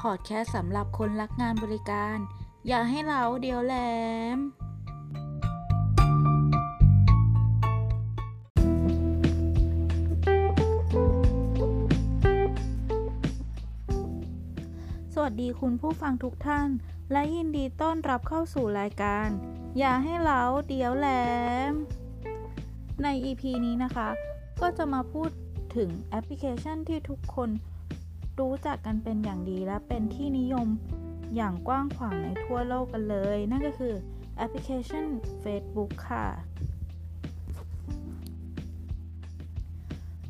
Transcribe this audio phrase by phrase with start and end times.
[0.00, 2.16] พอดแคสต์สำหรับคนรักงานบริการ
[2.68, 3.74] อย่าให้เราเดียวแหล
[4.36, 4.38] ม
[15.14, 16.68] สวัสดีคุณผู้ฟังทุกท่าน
[17.12, 19.28] และยินดีต้อนรับเข้าสู่รายการ
[19.78, 21.08] อย่าให้เราเดียวแหล
[21.70, 21.72] ม
[23.02, 24.08] ใน EP นี้นะคะ
[24.60, 25.30] ก็จะมาพูด
[25.76, 27.50] ถึงแอปพลิเคชันที่ทุกคน
[28.40, 30.68] รู้จักกันเป็นอย่างดีและเป็นที่นิยม
[31.36, 33.94] อย่างกว้างขวางในทั่วโลกกันเลย นั่นก็คือ
[34.36, 35.06] แอปพลิเคชัน
[35.44, 36.26] Facebook ค่ะ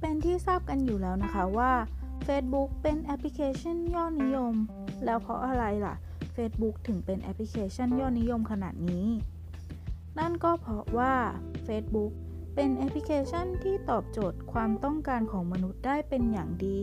[0.00, 1.72] เป็นที่ทราบกันอยู่แล้วนะคะว่า
[2.26, 4.54] Facebook เป็นแอปพลิเคชันยอดนิยม
[5.04, 5.94] แล้วเพราะอะไรล่ะ
[6.36, 9.06] Facebook ถึงเป็นแอปพลิเคชันยอดนิยมขนาดนี้
[10.18, 11.14] นั่นก็เพราะว่า
[11.66, 12.12] Facebook
[12.54, 16.80] เป็นแอปพลิเคชันที่ตอบโจทย์ความต้องการของมนุษย์ได้เป็นอย่างดี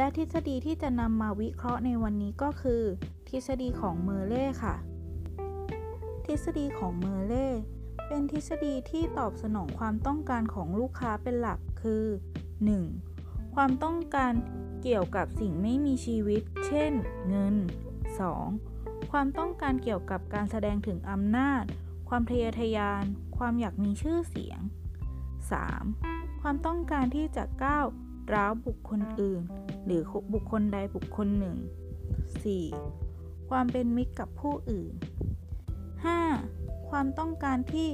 [0.00, 2.82] และทฤษฎีที่จะนำมาวิเคราะห์ในวันนี้ก็คือ
[3.28, 4.76] ทฤษฎีของเมอร์เล่ค่ะ
[6.26, 7.48] ทฤษฎีของเมอร์เล่
[8.08, 12.04] เป็นทฤษฎีที่ตอบสนองความต้องการของลูกค้าเป็นหลักคือ
[12.80, 13.54] 1.
[13.54, 14.32] ความต้องการ
[14.82, 16.92] เกี่ยวกับสิ่งไม่มีชีวิต เช่น
[17.28, 17.56] เงิน
[18.32, 19.10] 2.
[19.12, 21.64] ความต้องการเกี่ยวกับการแสดงถึงอำนาจ
[22.08, 23.04] ความทะเยอทะยาน
[23.36, 24.60] ความอยากมีชื่อเสียง
[25.50, 26.40] 3.
[26.40, 27.86] ความต้องการที่จะก้าว
[28.34, 29.42] ร้าวบุคคลอื่น
[29.84, 31.56] หรือบุคคลใดบุคคลหนึ่ง
[32.72, 33.48] 4.
[33.48, 34.92] ความเป็นมิตรกับผู้อื่น
[36.30, 36.90] 5.
[36.90, 37.88] ความต้องการที่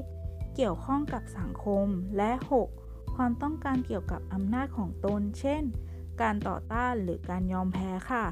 [0.55, 2.31] เกี่ยวข้องกับสังคมและ
[2.75, 3.17] 6.
[3.17, 5.63] ความต้องการเกี่ยวกับอำนาจของตน เช่น
[6.21, 8.25] การต่อต้านหรือการยอมแพ้ค่ะ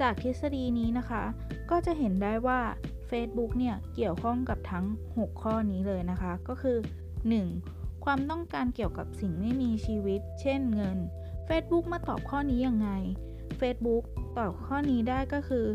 [0.00, 1.22] จากทฤษฎีนี้นะคะ
[1.70, 2.60] ก็จะเห็นได้ว่า
[3.10, 4.86] Facebook เนี่ย เกี่ยวข้องกับทั้ง
[5.16, 6.76] 6 ข้อนี้เลยนะคะ ก็คือ
[7.50, 7.79] 1.
[8.04, 10.98] ความต้องการเกี่ยวกับสิ่งไม่มีชีวิต เช่นเงิน
[11.48, 12.88] Facebook มาตอบข้อนี้ยังไง
[13.60, 14.02] Facebook
[14.38, 15.66] ตอบข้อนี้ได้ก็คือ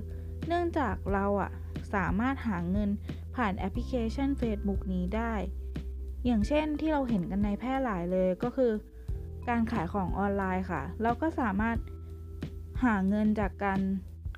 [0.47, 1.51] เนื่องจากเราอะ
[1.93, 2.89] สามารถหาเงิน
[3.35, 5.33] ผ่านแอปพลิเคชัน Facebook นี้ได้
[6.25, 8.71] อย่างเช่นที่เราเห็นกันในแพร่หลายเลยก็คือ
[9.49, 11.77] การขายของออนไลน์ค่ะ เราก็สามารถ
[12.83, 13.79] หาเงินจากการ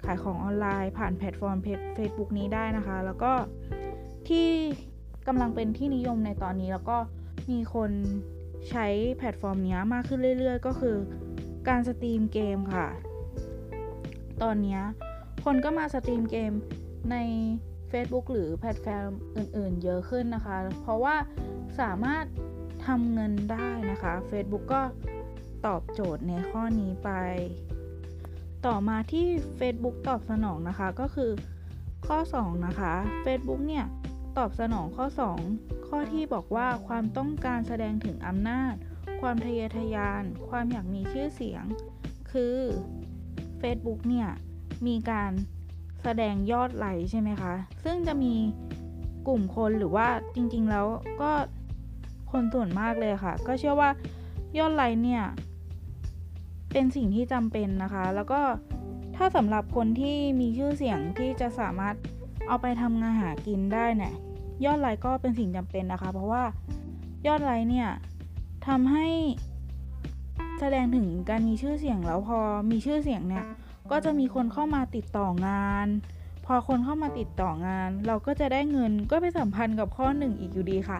[0.05, 1.57] ขายของออนไลน์ ผ่านแพลตฟอร์ม
[1.97, 3.31] Facebook นี้ได้นะคะ แล้วก็
[4.27, 4.47] ที่
[5.27, 6.97] กำลังเป็นที่นิยมในตอนนี้แล้วก็
[7.51, 7.91] มีคน
[8.69, 8.87] ใช้
[9.17, 10.97] แพลตฟอร์มนี้มากขึ้นเรื่อย ๆ ก็คือ
[11.67, 12.87] การสตรีมเกมค่ะ
[14.43, 14.79] ตอนนี้
[15.45, 16.51] คนก็มาสตรีมเกม
[17.11, 17.15] ใน
[17.91, 21.15] Facebook หรือแพลตฟอร์มอื่น ๆ เยอะขึ้นนะคะ เพราะว่า
[21.79, 22.25] สามารถ
[22.85, 24.81] ทำเงินได้นะคะ Facebook ก็
[25.65, 27.09] ตอบโจทย์ในข้อนี้ไป
[28.65, 29.27] ต่อมาที่
[29.59, 31.31] Facebook ตอบสนองนะคะก็คือ
[32.07, 32.93] ข้อ 2 นะคะ
[33.25, 33.85] Facebook เนี่ย
[34.37, 35.05] ตอบสนองข้อ
[35.45, 38.73] 2 ข้อที่บอกว่าความต้องการแสดงถึงอำนาจ
[39.21, 41.63] ความทะเยอทะยาน ความอยากมีชื่อเสียง
[42.31, 42.57] คือ
[43.61, 44.29] Facebook เนี่ย
[44.87, 45.31] มีการ
[46.03, 47.53] แสดงยอดไลค์ใช่ไหมคะ
[47.83, 48.33] ซึ่งจะมี
[49.27, 50.85] กลุ่มคนหรือว่าจริงๆแล้ว
[51.21, 51.31] ก็
[52.31, 53.89] คนส่วนมากเลยค่ะ ก็เชื่อว่า
[54.57, 55.23] ยอดไลค์เนี่ย
[56.71, 58.41] เป็นสิ่งที่จำเป็นนะคะ แล้วก็
[59.15, 61.95] ถ้าสำหรับคนที่มีชื่อเสียงที่จะสามารถ
[62.47, 64.13] เอาไปทำงานหากินได้เนี่ย
[64.65, 66.43] ยอดไลค์ก็เป็นสิ่งจำเป็นนะคะ เพราะว่า
[67.27, 67.89] ยอดไลค์เนี่ย
[68.67, 69.07] ทำให้
[70.59, 72.39] แสดงถึงการมีชื่อเสียงแล้วพอ
[72.71, 73.45] มีชื่อเสียงเนี่ย
[73.91, 75.87] ก็จะมีคนเข้ามาติดต่องาน
[76.45, 80.99] พอคนเข้ามาติดต่องาน เราก็จะได้เงินก็ไปสัมพันธ์กับข้อหนึ่งอีกอยู่ดีค่ะ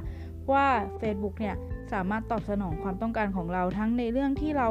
[0.51, 0.65] ว่า
[0.99, 1.55] Facebook เนี่ย
[1.93, 4.67] สามารถตอบสนองความต้องการของเราทั้งในเรื่องที่เรา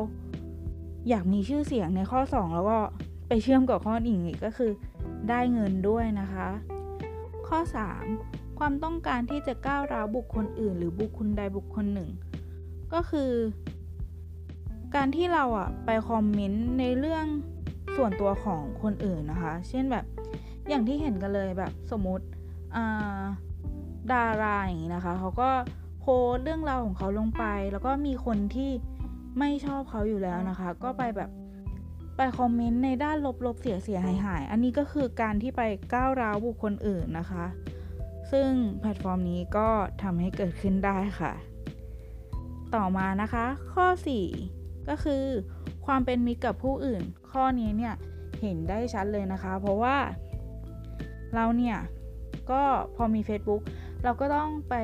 [1.08, 2.78] อยากมีชื่อเสียงในข้อ 2 แล้วก็
[3.28, 4.70] ไปเชื่อมกับข้ออื่นอีกก็คือ
[5.28, 6.48] ได้เงินด้วยนะคะ
[7.48, 12.10] ข้อ 3 ความต้องการที่จะก้าวร้าวบุคคลอื่น หรือบุคคลใดบุคคลหนึ่ง
[12.92, 13.30] ก็คือ
[14.94, 17.26] การที่เราอะไปคอมเมนต์ในเรื่อง
[17.96, 20.04] ส่วนตัวของคนอื่นนะคะ เช่นแบบ
[20.68, 22.24] อย่างที่เห็นกันเลยแบบสมมติ
[24.12, 25.50] ดาราอย่างนี้นะคะเขาก็
[26.00, 28.70] โพสเรื่องราวของเขาลงไป แล้วก็มีคนที่
[29.38, 31.30] ไม่ชอบเขาอยู่แล้วนะคะ ก็ไปแบบ
[32.16, 33.16] ไปคอมเมนต์ในด้าน
[33.46, 35.62] ลบๆเสียเสียหายหายอันนี้ก็คือการที่ไป
[35.94, 37.44] ก้าวร้าวบุคคลอื่นนะคะ
[38.30, 38.50] ซึ่ง
[38.80, 39.68] แพลตฟอร์มนี้ก็
[40.02, 41.32] ทำให้เกิดขึ้นได้ค่ะ
[42.74, 43.86] ต่อมานะคะ ข้อ
[44.36, 45.24] 4 ก็คือ
[45.86, 47.94] ความเป็นมิตรกับผู้อื่น ข้อนี้เนี่ย
[48.42, 49.96] เห็นได้ชัดเลยนะคะ เพราะว่า
[51.34, 51.76] เราเนี่ย
[52.50, 52.62] ก็
[52.96, 53.62] พอมี Facebook
[54.04, 54.74] เราก็ต้องไป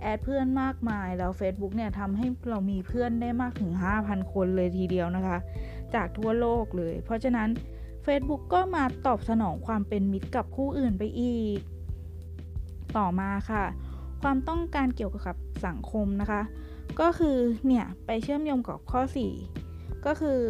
[0.00, 5.38] แอดเพื่อนมากมาย แล้ว Facebook เนี่ยทำให้เรามีเพื่อนได้มากถึง 5,000 คนเลยทีเดียวนะคะ
[5.94, 7.48] จากทั่วโลกเลย เพราะฉะนั้น
[8.06, 11.58] Facebook ก็มาตอบสนองความเป็นมิตรกับผู้อื่นไปอีก
[12.98, 13.64] ต่อมาค่ะ
[14.22, 15.36] ความต้องการเกี่ยวกับ
[15.66, 16.42] สังคมนะคะ
[17.00, 17.36] ก็คือ
[17.66, 19.00] เนี่ยไปเชื่อมโยงกับข้อ
[19.54, 20.40] 4 ก็คือ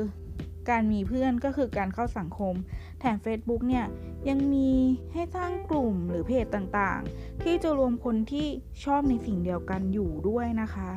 [0.70, 2.54] การมีเพื่อนก็คือการเข้าสังคม
[3.00, 3.86] แถม Facebook เนี่ย
[4.28, 4.70] ยังมี
[5.12, 8.46] ให้สร้างกลุ่มหรือเพจต่างๆ ที่จะรวมคนที่
[8.84, 10.90] ชอบในสิ่งเดียวกันอยู่ด้วยนะคะ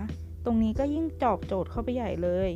[0.46, 2.50] ตรงนี้ก็ยิ่งจอบโจทย์เข้าไปใหญ่เลย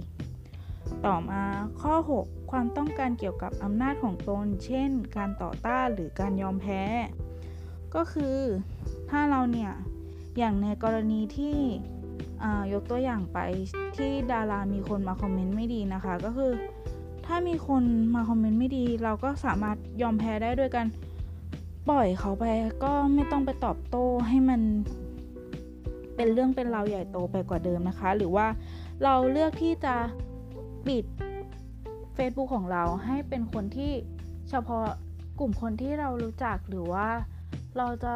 [1.05, 1.43] ต่อมา
[1.81, 6.81] ข้อ 6 ความต้องการเกี่ยวกับอำนาจของตน เช่น การต่อต้านหรือการยอมแพ้
[7.95, 8.37] ก็คือ
[9.09, 9.71] ถ้าเราเนี่ย
[10.37, 11.57] อย่างในกรณีที่
[12.73, 13.39] ยกตัวอย่างไป
[13.95, 16.51] ที่ดารามีคนมาคอมเมนต์ไม่ดีนะคะ ก็คือ
[17.25, 17.83] ถ้ามีคน
[18.15, 20.85] มาคอมเมนต์ไม่ดี เราก็สามารถยอมแพ้ได้ด้วยกัน
[21.89, 22.43] ปล่อยเขาไป
[22.83, 24.61] ก็ไม่ต้องไปตอบโต้ให้มัน
[26.15, 28.47] เป็นเรื่องเป็นราวใหญ่โตไปกว่าเดิมนะคะ หรือว่า
[29.03, 29.95] เราเลือกที่จะ
[30.87, 31.03] ปิด
[32.17, 33.91] Facebook ของเราให้เป็นคนที่
[34.49, 34.87] เฉพาะ
[35.39, 37.07] กลุ่มคนที่เรารู้จักหรือว่า
[37.77, 38.15] เราจะ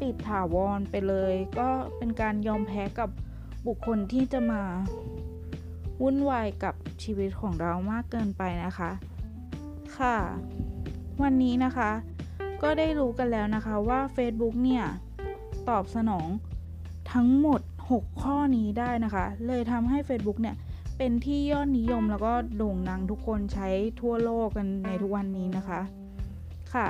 [0.00, 3.10] ปิดถาวรไปเลย ก็เป็นการยอมแพ้กับ
[3.66, 4.62] บุคคลที่จะมา
[6.02, 8.90] วุ่นวายกับชีวิตของเรามากเกินไปนะคะ
[9.98, 10.16] ค่ะ
[11.22, 11.90] วันนี้นะคะ
[12.62, 14.84] ก็ได้รู้กันแล้วนะคะว่า Facebook เนี่ย
[15.68, 16.28] ตอบสนอง
[17.12, 17.60] ทั้งหมด
[17.90, 20.56] 6 ข้อนี้ได้นะคะ เลยทำให้ Facebook เนี่ย
[20.98, 23.68] เป็นที่ยอดนิยมแล้วก็โด่งดังทุกคนใช้
[24.00, 25.80] ทั่วโลกกันในทุกวันนี้นะคะ
[26.74, 26.88] ค่ะ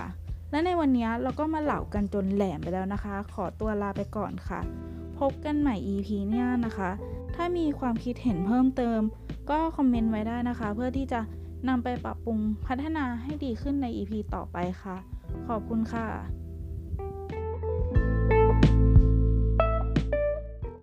[0.52, 4.60] และในวันนี้เราก็มาเหล่ากันจนแหลมไปแล้วนะคะ ขอตัวลาไปก่อนค่ะ
[5.19, 6.90] พบกันใหม่ EP เนี่ยนะคะ
[7.34, 9.00] ถ้ามีความคิดเห็นเพิ่มเติม
[9.50, 11.20] ก็คอมเมนต์ไว้ได้นะคะ เพื่อที่จะ
[11.69, 14.96] นำไปปรับปรุงพัฒนาให้ดีขึ้นใน EP ต่อไปค่ะ
[15.49, 16.41] ขอบคุณค่ะ